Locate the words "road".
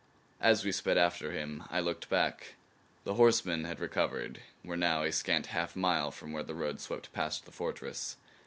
6.55-6.81